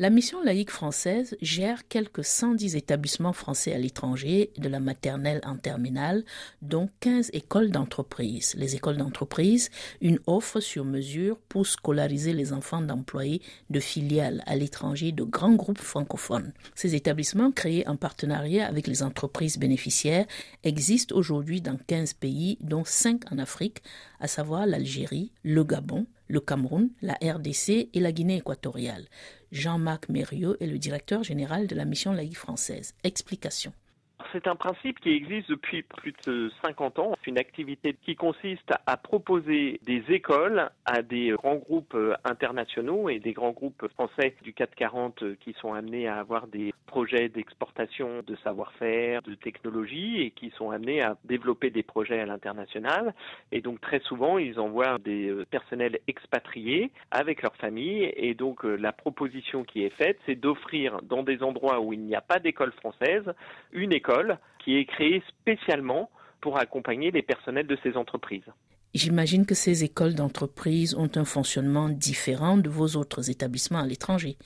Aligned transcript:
La 0.00 0.10
mission 0.10 0.40
laïque 0.44 0.70
française 0.70 1.36
gère 1.42 1.88
quelques 1.88 2.24
110 2.24 2.76
établissements 2.76 3.32
français 3.32 3.72
à 3.72 3.78
l'étranger, 3.78 4.52
de 4.56 4.68
la 4.68 4.78
maternelle 4.78 5.40
en 5.44 5.56
terminale, 5.56 6.24
dont 6.62 6.88
15 7.00 7.30
écoles 7.32 7.72
d'entreprise. 7.72 8.54
Les 8.56 8.76
écoles 8.76 8.98
d'entreprise, 8.98 9.70
une 10.00 10.20
offre 10.28 10.60
sur 10.60 10.84
mesure 10.84 11.36
pour 11.48 11.66
scolariser 11.66 12.32
les 12.32 12.52
enfants 12.52 12.80
d'employés 12.80 13.42
de 13.70 13.80
filiales 13.80 14.44
à 14.46 14.54
l'étranger 14.54 15.10
de 15.10 15.24
grands 15.24 15.56
groupes 15.56 15.80
francophones. 15.80 16.52
Ces 16.76 16.94
établissements, 16.94 17.50
créés 17.50 17.88
en 17.88 17.96
partenariat 17.96 18.68
avec 18.68 18.86
les 18.86 19.02
entreprises 19.02 19.58
bénéficiaires, 19.58 20.26
existent 20.62 21.16
aujourd'hui 21.16 21.60
dans 21.60 21.76
15 21.88 22.12
pays, 22.12 22.56
dont 22.60 22.84
5 22.84 23.32
en 23.32 23.38
Afrique, 23.38 23.82
à 24.20 24.28
savoir 24.28 24.64
l'Algérie, 24.64 25.32
le 25.42 25.64
Gabon, 25.64 26.06
le 26.28 26.40
Cameroun, 26.40 26.90
la 27.02 27.14
RDC 27.14 27.88
et 27.92 28.00
la 28.00 28.12
Guinée 28.12 28.36
équatoriale. 28.36 29.06
Jean-Marc 29.52 30.08
Mériot 30.08 30.56
est 30.60 30.66
le 30.66 30.78
directeur 30.78 31.22
général 31.22 31.66
de 31.66 31.74
la 31.74 31.84
mission 31.84 32.12
laïque 32.12 32.36
française. 32.36 32.94
Explication. 33.04 33.72
C'est 34.32 34.46
un 34.46 34.56
principe 34.56 35.00
qui 35.00 35.10
existe 35.10 35.48
depuis 35.48 35.82
plus 35.82 36.12
de 36.26 36.50
50 36.62 36.98
ans. 36.98 37.14
C'est 37.18 37.30
une 37.30 37.38
activité 37.38 37.96
qui 38.04 38.14
consiste 38.14 38.70
à 38.86 38.96
proposer 38.96 39.80
des 39.86 40.02
écoles 40.08 40.68
à 40.84 41.02
des 41.02 41.30
grands 41.30 41.56
groupes 41.56 41.94
euh, 41.94 42.14
internationaux 42.24 43.08
et 43.08 43.20
des 43.20 43.32
grands 43.32 43.52
groupes 43.52 43.86
français 43.94 44.34
du 44.42 44.52
440 44.52 45.22
euh, 45.22 45.36
qui 45.40 45.54
sont 45.60 45.72
amenés 45.72 46.08
à 46.08 46.16
avoir 46.16 46.46
des 46.46 46.74
projets 46.86 47.28
d'exportation 47.28 48.22
de 48.26 48.36
savoir-faire, 48.44 49.22
de 49.22 49.34
technologie 49.34 50.07
qui 50.30 50.50
sont 50.56 50.70
amenés 50.70 51.02
à 51.02 51.16
développer 51.24 51.70
des 51.70 51.82
projets 51.82 52.20
à 52.20 52.26
l'international. 52.26 53.14
Et 53.52 53.60
donc 53.60 53.80
très 53.80 54.00
souvent, 54.00 54.38
ils 54.38 54.58
envoient 54.58 54.98
des 54.98 55.28
euh, 55.28 55.46
personnels 55.50 55.98
expatriés 56.06 56.90
avec 57.10 57.42
leurs 57.42 57.56
familles. 57.56 58.12
Et 58.16 58.34
donc 58.34 58.64
la 58.64 58.92
proposition 58.92 59.64
qui 59.64 59.84
est 59.84 59.94
faite, 59.96 60.18
c'est 60.26 60.36
d'offrir 60.36 61.00
dans 61.02 61.22
des 61.22 61.42
endroits 61.42 61.80
où 61.80 61.92
il 61.92 62.00
n'y 62.00 62.14
a 62.14 62.20
pas 62.20 62.38
d'école 62.38 62.72
française 62.72 63.24
une 63.72 63.92
école 63.92 64.38
qui 64.58 64.76
est 64.76 64.84
créée 64.84 65.22
spécialement 65.28 66.10
pour 66.40 66.58
accompagner 66.58 67.10
les 67.10 67.22
personnels 67.22 67.66
de 67.66 67.78
ces 67.82 67.96
entreprises. 67.96 68.50
J'imagine 68.94 69.44
que 69.44 69.54
ces 69.54 69.84
écoles 69.84 70.14
d'entreprise 70.14 70.94
ont 70.94 71.10
un 71.14 71.24
fonctionnement 71.24 71.88
différent 71.88 72.56
de 72.56 72.70
vos 72.70 72.96
autres 72.96 73.30
établissements 73.30 73.80
à 73.80 73.86
l'étranger. 73.86 74.36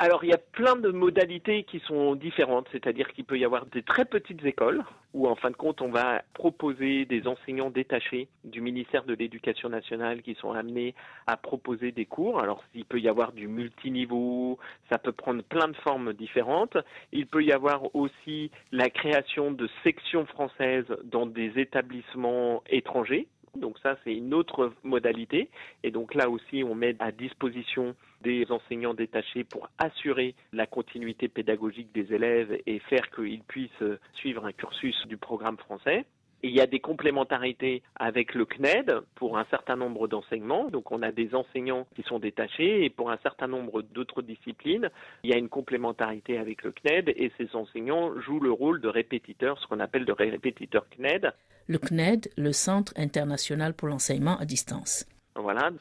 Alors 0.00 0.22
il 0.22 0.30
y 0.30 0.32
a 0.32 0.38
plein 0.38 0.76
de 0.76 0.90
modalités 0.90 1.64
qui 1.64 1.80
sont 1.80 2.14
différentes, 2.14 2.68
c'est-à-dire 2.70 3.12
qu'il 3.12 3.24
peut 3.24 3.36
y 3.36 3.44
avoir 3.44 3.66
des 3.66 3.82
très 3.82 4.04
petites 4.04 4.44
écoles 4.44 4.84
où 5.12 5.26
en 5.26 5.34
fin 5.34 5.50
de 5.50 5.56
compte 5.56 5.82
on 5.82 5.90
va 5.90 6.22
proposer 6.34 7.04
des 7.04 7.26
enseignants 7.26 7.70
détachés 7.70 8.28
du 8.44 8.60
ministère 8.60 9.02
de 9.02 9.14
l'Éducation 9.14 9.68
nationale 9.68 10.22
qui 10.22 10.36
sont 10.36 10.52
amenés 10.52 10.94
à 11.26 11.36
proposer 11.36 11.90
des 11.90 12.04
cours. 12.04 12.38
Alors 12.38 12.62
il 12.76 12.84
peut 12.84 13.00
y 13.00 13.08
avoir 13.08 13.32
du 13.32 13.48
multiniveau, 13.48 14.60
ça 14.88 14.98
peut 14.98 15.10
prendre 15.10 15.42
plein 15.42 15.66
de 15.66 15.76
formes 15.76 16.12
différentes. 16.12 16.76
Il 17.10 17.26
peut 17.26 17.42
y 17.42 17.50
avoir 17.50 17.92
aussi 17.96 18.52
la 18.70 18.90
création 18.90 19.50
de 19.50 19.68
sections 19.82 20.26
françaises 20.26 20.86
dans 21.02 21.26
des 21.26 21.58
établissements 21.58 22.62
étrangers 22.70 23.26
donc 23.56 23.76
ça, 23.82 23.96
c'est 24.04 24.14
une 24.14 24.34
autre 24.34 24.72
modalité. 24.82 25.50
Et 25.82 25.90
donc 25.90 26.14
là 26.14 26.28
aussi, 26.28 26.62
on 26.64 26.74
met 26.74 26.94
à 26.98 27.12
disposition 27.12 27.94
des 28.22 28.50
enseignants 28.50 28.94
détachés 28.94 29.44
pour 29.44 29.68
assurer 29.78 30.34
la 30.52 30.66
continuité 30.66 31.28
pédagogique 31.28 31.92
des 31.92 32.12
élèves 32.12 32.58
et 32.66 32.78
faire 32.80 33.10
qu'ils 33.10 33.42
puissent 33.42 33.70
suivre 34.14 34.46
un 34.46 34.52
cursus 34.52 34.96
du 35.06 35.16
programme 35.16 35.56
français. 35.58 36.04
il 36.42 36.52
y 36.52 36.60
a 36.60 36.66
des 36.66 36.78
complémentarités 36.78 37.82
avec 37.96 38.34
le 38.34 38.44
CNED 38.44 39.00
pour 39.16 39.38
un 39.38 39.44
certain 39.50 39.74
nombre 39.74 40.06
d'enseignements. 40.06 40.68
Donc 40.70 40.92
on 40.92 41.02
a 41.02 41.10
des 41.10 41.34
enseignants 41.34 41.86
qui 41.96 42.02
sont 42.02 42.20
détachés 42.20 42.84
et 42.84 42.90
pour 42.90 43.10
un 43.10 43.18
certain 43.24 43.48
nombre 43.48 43.82
d'autres 43.82 44.22
disciplines, 44.22 44.88
il 45.24 45.30
y 45.30 45.34
a 45.34 45.36
une 45.36 45.48
complémentarité 45.48 46.38
avec 46.38 46.62
le 46.62 46.72
CNED 46.72 47.08
et 47.08 47.32
ces 47.38 47.54
enseignants 47.56 48.18
jouent 48.20 48.40
le 48.40 48.52
rôle 48.52 48.80
de 48.80 48.88
répétiteurs, 48.88 49.58
ce 49.58 49.66
qu'on 49.66 49.80
appelle 49.80 50.04
de 50.04 50.12
répétiteurs 50.12 50.86
CNED 50.96 51.32
le 51.68 51.78
CNED, 51.78 52.30
le 52.36 52.52
Centre 52.52 52.92
international 52.96 53.74
pour 53.74 53.88
l'enseignement 53.88 54.38
à 54.38 54.46
distance. 54.46 55.04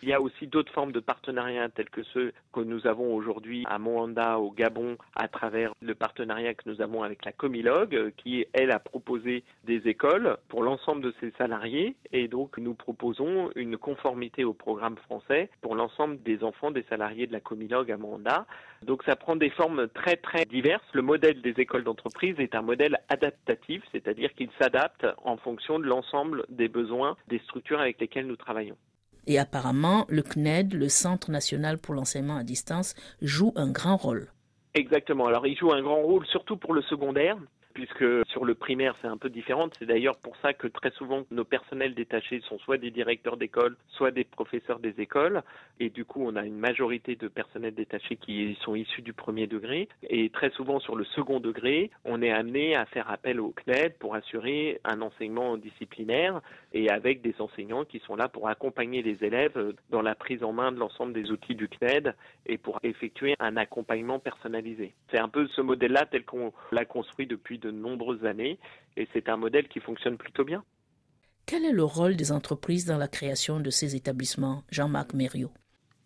Il 0.04 0.10
y 0.10 0.14
a 0.14 0.22
aussi 0.22 0.46
d'autres 0.46 0.72
formes 0.72 0.92
de 0.92 1.00
partenariats 1.00 1.70
tels 1.70 1.90
que 1.90 2.04
ceux 2.14 2.32
que 2.54 2.60
nous 2.60 2.86
avons 2.86 3.16
aujourd'hui 3.16 3.64
à 3.68 3.80
Moanda, 3.80 4.38
au 4.38 4.52
Gabon, 4.52 4.98
à 5.16 5.28
travers 5.28 5.74
le 5.82 5.96
partenariat 5.96 6.54
que 6.54 6.70
nous 6.70 6.80
avons 6.82 7.02
avec 7.02 7.26
la 7.26 7.32
Comilogue, 7.32 8.14
qui, 8.18 8.46
elle, 8.54 8.70
a 8.70 8.78
proposé 8.78 9.44
des 9.64 9.88
écoles 9.88 10.38
pour 10.50 10.62
l'ensemble 10.62 11.02
de 11.02 11.14
ses 11.20 11.32
salariés. 11.40 11.96
Et 12.12 12.28
donc, 12.28 12.60
nous 12.60 12.76
proposons 12.76 13.50
une 13.56 13.78
conformité 13.78 14.44
au 14.44 14.54
programme 14.54 14.98
français 14.98 15.50
pour 15.62 15.76
l'ensemble 15.76 16.22
des 16.22 16.44
enfants 16.44 16.70
des 16.70 16.84
salariés 16.84 17.26
de 17.26 17.34
la 17.34 17.40
Comilogue 17.40 17.92
à 17.92 17.98
Moanda. 17.98 18.46
Donc, 18.84 19.04
ça 19.04 19.16
prend 19.16 19.36
des 19.36 19.50
formes 19.50 19.88
très, 19.88 20.18
très 20.18 20.46
diverses. 20.46 20.88
Le 20.94 21.02
modèle 21.02 21.42
des 21.42 21.60
écoles 21.60 21.84
d'entreprise 21.84 22.36
est 22.38 22.54
un 22.54 22.62
modèle 22.62 23.00
adaptatif, 23.10 23.84
c'est-à-dire 23.92 24.34
qu'il 24.36 24.50
s'adapte 24.62 25.08
en 25.24 25.38
fonction 25.38 25.80
de 25.80 25.86
l'ensemble 25.86 26.46
des 26.50 26.68
besoins 26.68 27.18
des 27.28 27.40
structures 27.40 27.80
avec 27.80 28.00
lesquelles 28.00 28.28
nous 28.28 28.36
travaillons. 28.36 28.78
Et 29.28 29.38
apparemment, 29.38 30.06
le 30.10 30.24
CNED, 30.24 30.74
le 30.74 30.90
Centre 30.90 31.30
national 31.32 31.78
pour 31.78 31.94
l'enseignement 31.94 32.38
à 32.38 32.44
distance, 32.44 32.96
joue 33.22 33.54
un 33.56 33.70
grand 33.70 33.98
rôle. 33.98 34.32
Exactement. 34.74 35.28
Alors, 35.28 35.46
il 35.46 35.58
joue 35.58 35.72
un 35.72 35.82
grand 35.82 36.02
rôle 36.02 36.26
surtout 36.28 36.56
pour 36.56 36.74
le 36.74 36.82
secondaire, 36.84 37.38
puisque 37.78 38.26
sur 38.30 38.44
le 38.44 38.56
primaire, 38.56 38.96
c'est 39.04 39.08
un 39.08 39.18
peu 39.18 39.30
différent. 39.30 39.70
C'est 39.78 39.86
d'ailleurs 39.86 40.18
pour 40.18 40.36
ça 40.38 40.52
que 40.52 40.66
très 40.66 40.90
souvent, 40.90 41.28
nos 41.30 41.44
personnels 41.44 41.94
détachés 41.94 42.42
sont 42.50 42.58
soit 42.58 42.80
des 42.80 42.90
directeurs 42.90 43.38
d'école, 43.38 43.78
soit 43.90 44.10
des 44.10 44.24
professeurs 44.24 44.80
des 44.80 45.00
écoles. 45.00 45.44
Et 45.80 45.92
du 45.92 46.04
coup, 46.04 46.24
on 46.26 46.36
a 46.36 46.44
une 46.44 46.58
majorité 46.58 47.16
de 47.16 47.28
personnels 47.28 47.76
détachés 47.76 48.16
qui 48.16 48.58
sont 48.62 48.74
issus 48.74 49.04
du 49.04 49.14
premier 49.14 49.46
degré. 49.46 49.90
Et 50.10 50.32
très 50.32 50.50
souvent, 50.50 50.80
sur 50.80 50.96
le 50.96 51.04
second 51.04 51.40
degré, 51.40 51.92
on 52.04 52.24
est 52.24 52.32
amené 52.32 52.76
à 52.76 52.88
faire 52.88 53.12
appel 53.12 53.40
au 53.40 53.54
CNED 53.64 53.94
pour 54.00 54.16
assurer 54.16 54.82
un 54.84 55.04
enseignement 55.04 55.56
disciplinaire 55.56 56.42
et 56.74 56.90
avec 56.90 57.22
des 57.22 57.36
enseignants 57.38 57.86
qui 57.86 58.00
sont 58.00 58.16
là 58.16 58.28
pour 58.28 58.48
accompagner 58.50 59.04
les 59.04 59.24
élèves 59.24 59.76
dans 59.92 60.02
la 60.02 60.16
prise 60.16 60.44
en 60.44 60.52
main 60.52 60.72
de 60.72 60.80
l'ensemble 60.80 61.14
des 61.14 61.30
outils 61.30 61.54
du 61.54 61.70
CNED 61.70 62.16
et 62.48 62.58
pour 62.58 62.80
effectuer 62.82 63.36
un 63.40 63.56
accompagnement 63.56 64.18
personnalisé. 64.18 64.96
C'est 65.12 65.20
un 65.20 65.30
peu 65.30 65.48
ce 65.50 65.62
modèle-là 65.62 66.08
tel 66.08 66.26
qu'on 66.26 66.52
l'a 66.72 66.86
construit 66.86 67.28
depuis 67.28 67.60
de 67.60 67.67
de 67.68 67.72
nombreuses 67.72 68.26
années 68.26 68.58
et 68.96 69.08
c'est 69.14 69.30
un 69.30 69.38
modèle 69.38 69.68
qui 69.68 69.80
fonctionne 69.80 70.18
plutôt 70.18 70.44
bien. 70.44 70.64
Quel 71.46 71.64
est 71.64 71.72
le 71.72 71.84
rôle 71.84 72.16
des 72.16 72.32
entreprises 72.32 72.86
dans 72.86 72.98
la 72.98 73.08
création 73.08 73.60
de 73.60 73.70
ces 73.70 73.96
établissements, 73.96 74.64
Jean-Marc 74.70 75.14
Mériot? 75.14 75.52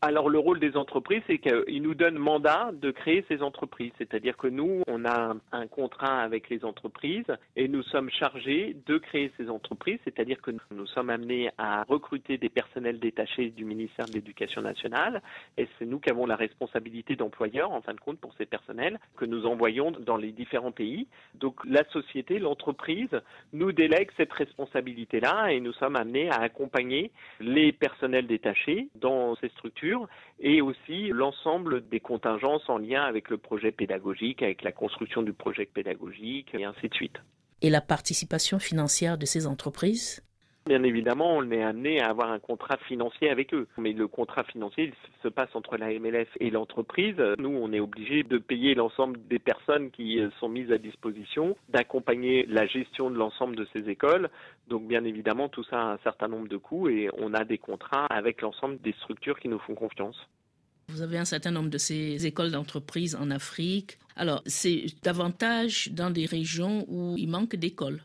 Alors 0.03 0.29
le 0.29 0.39
rôle 0.39 0.59
des 0.59 0.77
entreprises, 0.77 1.21
c'est 1.27 1.37
qu'ils 1.37 1.83
nous 1.83 1.93
donnent 1.93 2.17
mandat 2.17 2.71
de 2.73 2.89
créer 2.89 3.23
ces 3.27 3.43
entreprises. 3.43 3.91
C'est-à-dire 3.99 4.35
que 4.35 4.47
nous, 4.47 4.81
on 4.87 5.05
a 5.05 5.35
un 5.51 5.67
contrat 5.67 6.21
avec 6.21 6.49
les 6.49 6.65
entreprises 6.65 7.31
et 7.55 7.67
nous 7.67 7.83
sommes 7.83 8.09
chargés 8.09 8.75
de 8.87 8.97
créer 8.97 9.31
ces 9.37 9.47
entreprises. 9.51 9.99
C'est-à-dire 10.03 10.41
que 10.41 10.49
nous 10.71 10.87
sommes 10.87 11.11
amenés 11.11 11.51
à 11.59 11.83
recruter 11.83 12.39
des 12.39 12.49
personnels 12.49 12.99
détachés 12.99 13.51
du 13.51 13.63
ministère 13.63 14.07
de 14.07 14.13
l'Éducation 14.13 14.63
nationale 14.63 15.21
et 15.59 15.67
c'est 15.77 15.85
nous 15.85 15.99
qui 15.99 16.09
avons 16.09 16.25
la 16.25 16.35
responsabilité 16.35 17.15
d'employeur, 17.15 17.71
en 17.71 17.81
fin 17.81 17.93
de 17.93 17.99
compte, 17.99 18.17
pour 18.17 18.33
ces 18.39 18.47
personnels 18.47 18.99
que 19.17 19.25
nous 19.25 19.45
envoyons 19.45 19.91
dans 19.91 20.17
les 20.17 20.31
différents 20.31 20.71
pays. 20.71 21.05
Donc 21.35 21.59
la 21.63 21.87
société, 21.89 22.39
l'entreprise, 22.39 23.21
nous 23.53 23.71
délègue 23.71 24.09
cette 24.17 24.33
responsabilité-là 24.33 25.51
et 25.51 25.59
nous 25.59 25.73
sommes 25.73 25.95
amenés 25.95 26.31
à 26.31 26.41
accompagner 26.41 27.11
les 27.39 27.71
personnels 27.71 28.25
détachés 28.25 28.87
dans 28.95 29.35
ces 29.35 29.49
structures 29.49 29.90
et 30.39 30.61
aussi 30.61 31.09
l'ensemble 31.09 31.87
des 31.89 31.99
contingences 31.99 32.67
en 32.69 32.77
lien 32.77 33.03
avec 33.03 33.29
le 33.29 33.37
projet 33.37 33.71
pédagogique, 33.71 34.41
avec 34.43 34.63
la 34.63 34.71
construction 34.71 35.21
du 35.21 35.33
projet 35.33 35.65
pédagogique 35.65 36.53
et 36.53 36.63
ainsi 36.63 36.89
de 36.89 36.93
suite. 36.93 37.17
Et 37.61 37.69
la 37.69 37.81
participation 37.81 38.59
financière 38.59 39.17
de 39.17 39.25
ces 39.25 39.45
entreprises? 39.45 40.23
Bien 40.71 40.83
évidemment, 40.83 41.35
on 41.35 41.51
est 41.51 41.63
amené 41.63 41.99
à 41.99 42.07
avoir 42.07 42.31
un 42.31 42.39
contrat 42.39 42.77
financier 42.87 43.29
avec 43.29 43.53
eux. 43.53 43.67
Mais 43.77 43.91
le 43.91 44.07
contrat 44.07 44.45
financier 44.45 44.93
se 45.21 45.27
passe 45.27 45.49
entre 45.53 45.75
la 45.75 45.87
MLF 45.99 46.29
et 46.39 46.49
l'entreprise. 46.49 47.17
Nous, 47.39 47.49
on 47.49 47.73
est 47.73 47.81
obligé 47.81 48.23
de 48.23 48.37
payer 48.37 48.73
l'ensemble 48.73 49.19
des 49.27 49.37
personnes 49.37 49.91
qui 49.91 50.21
sont 50.39 50.47
mises 50.47 50.71
à 50.71 50.77
disposition, 50.77 51.57
d'accompagner 51.67 52.45
la 52.45 52.67
gestion 52.67 53.11
de 53.11 53.17
l'ensemble 53.17 53.57
de 53.57 53.67
ces 53.73 53.89
écoles. 53.89 54.29
Donc, 54.69 54.87
bien 54.87 55.03
évidemment, 55.03 55.49
tout 55.49 55.65
ça 55.65 55.77
a 55.77 55.91
un 55.91 55.97
certain 56.05 56.29
nombre 56.29 56.47
de 56.47 56.55
coûts 56.55 56.87
et 56.87 57.09
on 57.17 57.33
a 57.33 57.43
des 57.43 57.57
contrats 57.57 58.05
avec 58.05 58.41
l'ensemble 58.41 58.79
des 58.79 58.93
structures 58.93 59.41
qui 59.41 59.49
nous 59.49 59.59
font 59.59 59.75
confiance. 59.75 60.15
Vous 60.87 61.01
avez 61.01 61.17
un 61.17 61.25
certain 61.25 61.51
nombre 61.51 61.69
de 61.69 61.77
ces 61.77 62.25
écoles 62.25 62.51
d'entreprise 62.51 63.17
en 63.17 63.29
Afrique. 63.29 63.97
Alors, 64.15 64.41
c'est 64.45 64.85
davantage 65.03 65.89
dans 65.91 66.11
des 66.11 66.25
régions 66.25 66.85
où 66.87 67.15
il 67.17 67.27
manque 67.27 67.57
d'écoles 67.57 67.99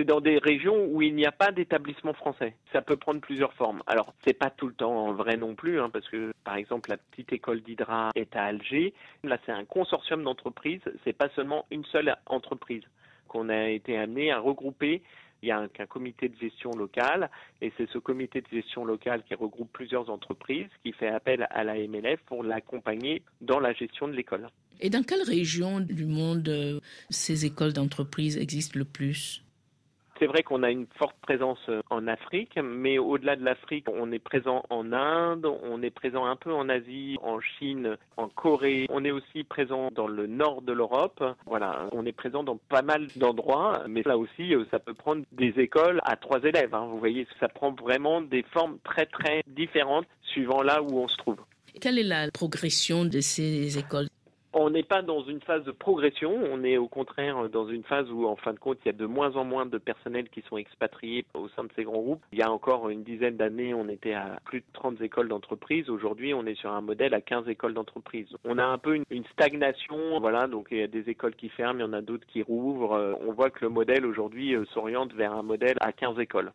c'est 0.00 0.04
dans 0.04 0.22
des 0.22 0.38
régions 0.38 0.86
où 0.86 1.02
il 1.02 1.14
n'y 1.14 1.26
a 1.26 1.32
pas 1.32 1.52
d'établissement 1.52 2.14
français. 2.14 2.54
Ça 2.72 2.80
peut 2.80 2.96
prendre 2.96 3.20
plusieurs 3.20 3.52
formes. 3.52 3.82
Alors, 3.86 4.14
c'est 4.24 4.32
pas 4.32 4.48
tout 4.48 4.66
le 4.66 4.72
temps 4.72 5.12
vrai 5.12 5.36
non 5.36 5.54
plus, 5.54 5.78
hein, 5.78 5.90
parce 5.90 6.08
que, 6.08 6.32
par 6.42 6.56
exemple, 6.56 6.88
la 6.88 6.96
petite 6.96 7.34
école 7.34 7.60
d'Hydra 7.60 8.08
est 8.14 8.34
à 8.34 8.44
Alger. 8.44 8.94
Là, 9.24 9.36
c'est 9.44 9.52
un 9.52 9.66
consortium 9.66 10.22
d'entreprises. 10.22 10.80
C'est 11.04 11.12
pas 11.12 11.28
seulement 11.36 11.66
une 11.70 11.84
seule 11.84 12.16
entreprise 12.24 12.82
qu'on 13.28 13.50
a 13.50 13.68
été 13.68 13.98
amené 13.98 14.32
à 14.32 14.38
regrouper 14.38 15.02
il 15.42 15.48
y 15.48 15.52
a 15.52 15.58
un, 15.58 15.68
un 15.78 15.86
comité 15.86 16.28
de 16.28 16.36
gestion 16.36 16.70
locale 16.72 17.30
et 17.62 17.72
c'est 17.76 17.88
ce 17.90 17.98
comité 17.98 18.40
de 18.40 18.46
gestion 18.50 18.84
locale 18.84 19.22
qui 19.26 19.34
regroupe 19.34 19.70
plusieurs 19.72 20.10
entreprises 20.10 20.68
qui 20.82 20.92
fait 20.92 21.08
appel 21.08 21.46
à 21.50 21.64
la 21.64 21.74
MLF 21.74 22.20
pour 22.26 22.42
l'accompagner 22.42 23.22
dans 23.40 23.58
la 23.58 23.72
gestion 23.72 24.08
de 24.08 24.12
l'école. 24.12 24.48
Et 24.80 24.90
dans 24.90 25.02
quelle 25.02 25.22
région 25.22 25.80
du 25.80 26.06
monde 26.06 26.48
euh, 26.48 26.80
ces 27.10 27.46
écoles 27.46 27.72
d'entreprise 27.72 28.36
existent 28.36 28.78
le 28.78 28.84
plus? 28.84 29.42
C'est 30.20 30.26
vrai 30.26 30.42
qu'on 30.42 30.62
a 30.62 30.70
une 30.70 30.86
forte 30.98 31.16
présence 31.22 31.58
euh, 31.70 31.80
en 31.88 32.06
Afrique, 32.06 32.58
mais 32.62 32.98
au-delà 32.98 33.36
de 33.36 33.44
l'Afrique, 33.44 33.86
on 33.90 34.12
est 34.12 34.18
présent 34.18 34.62
en 34.68 34.92
Inde, 34.92 35.46
on 35.46 35.82
est 35.82 35.90
présent 35.90 36.26
un 36.26 36.36
peu 36.36 36.52
en 36.52 36.68
Asie, 36.68 37.16
en 37.22 37.40
Chine, 37.40 37.96
en 38.18 38.28
Corée. 38.28 38.86
On 38.90 39.04
est 39.04 39.10
aussi 39.10 39.44
présent 39.44 39.90
dans 39.90 40.06
le 40.06 40.26
nord 40.26 40.60
de 40.60 40.72
l'Europe. 40.72 41.24
Voilà, 41.46 41.88
on 41.92 42.04
est 42.04 42.12
présent 42.12 42.44
dans 42.44 42.58
pas 42.68 42.82
mal 42.82 43.06
d'endroits, 43.16 43.84
mais 43.88 44.02
là 44.04 44.18
aussi, 44.18 44.54
euh, 44.54 44.64
ça 44.70 44.78
peut 44.78 44.94
prendre 44.94 45.22
des 45.32 45.54
écoles 45.56 46.00
à 46.04 46.16
trois 46.16 46.42
élèves. 46.42 46.74
Hein. 46.74 46.86
Vous 46.90 46.98
voyez, 46.98 47.26
ça 47.40 47.48
prend 47.48 47.72
vraiment 47.72 48.20
des 48.20 48.42
formes 48.52 48.78
très 48.84 49.06
très 49.06 49.42
différentes 49.46 50.06
suivant 50.22 50.62
là 50.62 50.82
où 50.82 50.98
on 50.98 51.08
se 51.08 51.16
trouve. 51.16 51.38
Quelle 51.80 51.98
est 51.98 52.04
la 52.04 52.30
progression 52.30 53.06
de 53.06 53.20
ces 53.20 53.78
écoles? 53.78 54.08
On 54.52 54.70
n'est 54.70 54.82
pas 54.82 55.02
dans 55.02 55.22
une 55.22 55.40
phase 55.40 55.64
de 55.64 55.70
progression, 55.70 56.34
on 56.50 56.64
est 56.64 56.76
au 56.76 56.88
contraire 56.88 57.48
dans 57.50 57.68
une 57.68 57.84
phase 57.84 58.10
où, 58.10 58.26
en 58.26 58.36
fin 58.36 58.52
de 58.52 58.58
compte, 58.58 58.78
il 58.84 58.86
y 58.86 58.90
a 58.90 58.92
de 58.92 59.06
moins 59.06 59.36
en 59.36 59.44
moins 59.44 59.66
de 59.66 59.78
personnels 59.78 60.28
qui 60.28 60.42
sont 60.42 60.56
expatriés 60.56 61.24
au 61.34 61.48
sein 61.50 61.64
de 61.64 61.70
ces 61.76 61.84
grands 61.84 62.00
groupes. 62.00 62.22
Il 62.32 62.38
y 62.38 62.42
a 62.42 62.50
encore 62.50 62.88
une 62.88 63.04
dizaine 63.04 63.36
d'années, 63.36 63.74
on 63.74 63.88
était 63.88 64.14
à 64.14 64.38
plus 64.44 64.60
de 64.60 64.66
30 64.72 65.00
écoles 65.02 65.28
d'entreprise. 65.28 65.88
Aujourd'hui, 65.88 66.34
on 66.34 66.46
est 66.46 66.56
sur 66.56 66.72
un 66.72 66.80
modèle 66.80 67.14
à 67.14 67.20
15 67.20 67.48
écoles 67.48 67.74
d'entreprise. 67.74 68.28
On 68.44 68.58
a 68.58 68.64
un 68.64 68.78
peu 68.78 68.96
une, 69.10 69.24
stagnation, 69.32 70.18
voilà, 70.20 70.46
donc 70.48 70.68
il 70.70 70.78
y 70.78 70.82
a 70.82 70.88
des 70.88 71.08
écoles 71.08 71.34
qui 71.34 71.48
ferment, 71.48 71.78
il 71.78 71.82
y 71.82 71.84
en 71.84 71.92
a 71.92 72.02
d'autres 72.02 72.26
qui 72.26 72.42
rouvrent. 72.42 73.16
On 73.26 73.32
voit 73.32 73.50
que 73.50 73.64
le 73.64 73.68
modèle 73.68 74.04
aujourd'hui 74.04 74.54
euh, 74.54 74.64
s'oriente 74.74 75.12
vers 75.12 75.32
un 75.32 75.42
modèle 75.42 75.76
à 75.80 75.92
15 75.92 76.18
écoles. 76.18 76.52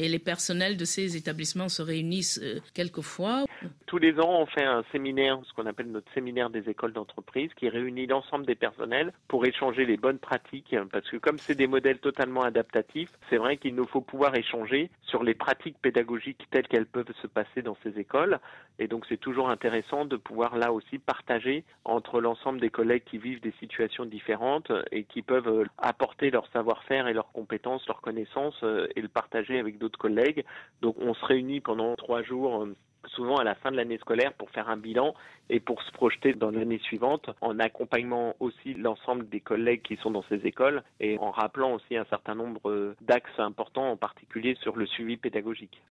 Et 0.00 0.06
les 0.06 0.20
personnels 0.20 0.76
de 0.76 0.84
ces 0.84 1.16
établissements 1.16 1.68
se 1.68 1.82
réunissent 1.82 2.38
euh, 2.40 2.60
quelquefois 2.72 3.46
Tous 3.86 3.98
les 3.98 4.20
ans, 4.20 4.42
on 4.42 4.46
fait 4.46 4.62
un 4.62 4.84
séminaire, 4.92 5.40
ce 5.44 5.52
qu'on 5.54 5.66
appelle 5.66 5.90
notre 5.90 6.12
séminaire 6.12 6.50
des 6.50 6.70
écoles 6.70 6.92
d'entreprise, 6.92 7.52
qui 7.54 7.68
réunit 7.68 8.06
l'ensemble 8.06 8.46
des 8.46 8.54
personnels 8.54 9.12
pour 9.26 9.44
échanger 9.44 9.84
les 9.86 9.96
bonnes 9.96 10.20
pratiques. 10.20 10.76
Parce 10.92 11.10
que 11.10 11.16
comme 11.16 11.38
c'est 11.38 11.56
des 11.56 11.66
modèles 11.66 11.98
totalement 11.98 12.42
adaptatifs, 12.42 13.10
c'est 13.28 13.38
vrai 13.38 13.56
qu'il 13.56 13.74
nous 13.74 13.88
faut 13.88 14.00
pouvoir 14.00 14.36
échanger 14.36 14.88
sur 15.02 15.24
les 15.24 15.34
pratiques 15.34 15.78
pédagogiques 15.82 16.46
telles 16.52 16.68
qu'elles 16.68 16.86
peuvent 16.86 17.12
se 17.20 17.26
passer 17.26 17.62
dans 17.62 17.76
ces 17.82 17.98
écoles. 17.98 18.38
Et 18.78 18.86
donc 18.86 19.04
c'est 19.08 19.16
toujours 19.16 19.50
intéressant 19.50 20.04
de 20.04 20.16
pouvoir 20.16 20.56
là 20.56 20.72
aussi 20.72 20.98
partager 20.98 21.64
entre 21.84 22.20
l'ensemble 22.20 22.60
des 22.60 22.70
collègues 22.70 23.02
qui 23.04 23.18
vivent 23.18 23.40
des 23.40 23.54
situations 23.58 24.04
différentes 24.04 24.70
et 24.92 25.02
qui 25.02 25.22
peuvent 25.22 25.66
apporter 25.78 26.30
leur 26.30 26.46
savoir-faire 26.52 27.08
et 27.08 27.12
leurs 27.12 27.32
compétences, 27.32 27.84
leurs 27.88 28.00
connaissances 28.00 28.60
euh, 28.62 28.86
et 28.94 29.02
le 29.02 29.08
partager 29.08 29.58
avec 29.58 29.78
d'autres 29.78 29.87
collègues. 29.96 30.44
Donc 30.82 30.96
on 31.00 31.14
se 31.14 31.24
réunit 31.24 31.60
pendant 31.60 31.94
trois 31.96 32.22
jours 32.22 32.62
euh, 32.62 32.76
souvent 33.06 33.36
à 33.36 33.44
la 33.44 33.54
fin 33.54 33.70
de 33.70 33.76
l'année 33.76 33.98
scolaire 33.98 34.32
pour 34.34 34.50
faire 34.50 34.68
un 34.68 34.76
bilan 34.76 35.14
et 35.50 35.60
pour 35.60 35.82
se 35.82 35.92
projeter 35.92 36.34
dans 36.34 36.50
l'année 36.50 36.78
suivante 36.78 37.30
en 37.40 37.58
accompagnant 37.58 38.34
aussi 38.40 38.74
l'ensemble 38.74 39.28
des 39.28 39.40
collègues 39.40 39.82
qui 39.82 39.96
sont 39.96 40.10
dans 40.10 40.24
ces 40.28 40.46
écoles 40.46 40.82
et 41.00 41.18
en 41.18 41.30
rappelant 41.30 41.74
aussi 41.74 41.96
un 41.96 42.04
certain 42.06 42.34
nombre 42.34 42.94
d'axes 43.00 43.38
importants 43.38 43.90
en 43.90 43.96
particulier 43.96 44.56
sur 44.60 44.76
le 44.76 44.86
suivi 44.86 45.16
pédagogique. 45.16 45.80